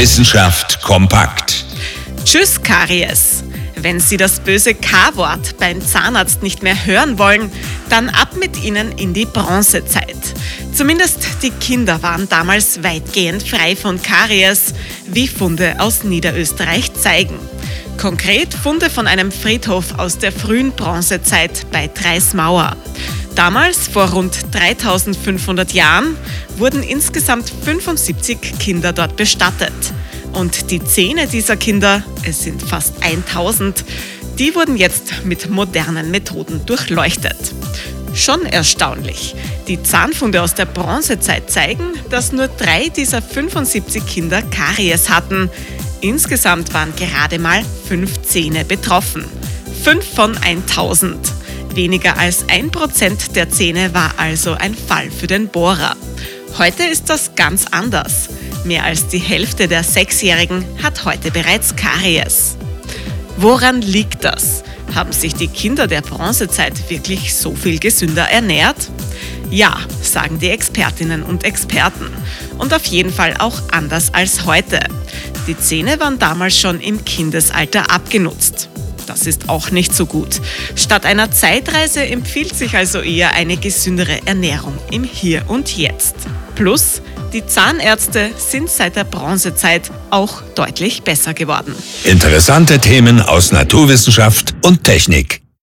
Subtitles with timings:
[0.00, 1.66] Wissenschaft kompakt.
[2.24, 3.44] Tschüss, Karies.
[3.76, 7.52] Wenn Sie das böse K-Wort beim Zahnarzt nicht mehr hören wollen,
[7.90, 10.16] dann ab mit Ihnen in die Bronzezeit.
[10.72, 14.72] Zumindest die Kinder waren damals weitgehend frei von Karies,
[15.04, 17.38] wie Funde aus Niederösterreich zeigen.
[17.98, 22.74] Konkret Funde von einem Friedhof aus der frühen Bronzezeit bei Dreismauer.
[23.34, 26.16] Damals, vor rund 3500 Jahren,
[26.60, 29.72] wurden insgesamt 75 Kinder dort bestattet.
[30.32, 33.84] Und die Zähne dieser Kinder, es sind fast 1000,
[34.38, 37.36] die wurden jetzt mit modernen Methoden durchleuchtet.
[38.14, 39.34] Schon erstaunlich.
[39.68, 45.50] Die Zahnfunde aus der Bronzezeit zeigen, dass nur drei dieser 75 Kinder Karies hatten.
[46.00, 49.24] Insgesamt waren gerade mal fünf Zähne betroffen.
[49.84, 51.16] Fünf von 1000.
[51.74, 55.96] Weniger als ein Prozent der Zähne war also ein Fall für den Bohrer.
[56.58, 58.28] Heute ist das ganz anders.
[58.64, 62.56] Mehr als die Hälfte der Sechsjährigen hat heute bereits Karies.
[63.36, 64.62] Woran liegt das?
[64.94, 68.90] Haben sich die Kinder der Bronzezeit wirklich so viel gesünder ernährt?
[69.50, 72.08] Ja, sagen die Expertinnen und Experten.
[72.58, 74.80] Und auf jeden Fall auch anders als heute.
[75.46, 78.68] Die Zähne waren damals schon im Kindesalter abgenutzt.
[79.06, 80.40] Das ist auch nicht so gut.
[80.76, 86.14] Statt einer Zeitreise empfiehlt sich also eher eine gesündere Ernährung im Hier und Jetzt.
[86.60, 87.00] Plus,
[87.32, 91.74] die Zahnärzte sind seit der Bronzezeit auch deutlich besser geworden.
[92.04, 95.39] Interessante Themen aus Naturwissenschaft und Technik.